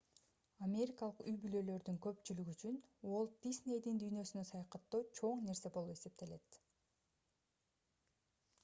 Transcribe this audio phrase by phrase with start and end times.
[0.67, 2.79] америкалык үй-бүлөлөрдүн көпчүлүгү үчүн
[3.11, 6.61] уолт диснейдин дүйнөсүнө саякаттоо чоң нерсе болуп эсептелет